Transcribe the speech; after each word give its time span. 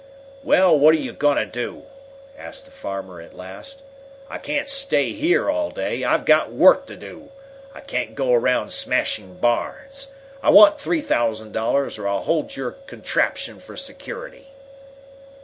"Well, 0.43 0.79
what 0.79 0.97
you 0.97 1.13
going 1.13 1.37
to 1.37 1.45
do?" 1.45 1.85
asked 2.35 2.65
the 2.65 2.71
farmer 2.71 3.21
at 3.21 3.35
last. 3.37 3.83
"I 4.31 4.39
can't 4.39 4.67
stay 4.67 5.11
here 5.11 5.47
all 5.47 5.69
day. 5.69 6.03
I've 6.03 6.25
got 6.25 6.51
work 6.51 6.87
to 6.87 6.95
do. 6.95 7.29
I 7.75 7.81
can't 7.81 8.15
go 8.15 8.33
around 8.33 8.71
smashing 8.71 9.35
barns. 9.35 10.07
I 10.41 10.49
want 10.49 10.79
three 10.81 11.01
thousand 11.01 11.51
dollars, 11.51 11.99
or 11.99 12.07
I'll 12.07 12.23
hold 12.23 12.55
your 12.55 12.71
contraption 12.71 13.59
for 13.59 13.77
security." 13.77 14.47